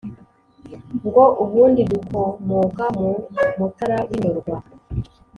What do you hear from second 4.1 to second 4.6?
Ndorwa